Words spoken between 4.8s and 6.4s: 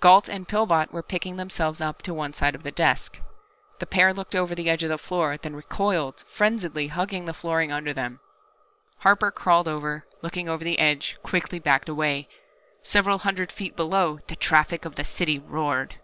of the floor, then recoiled,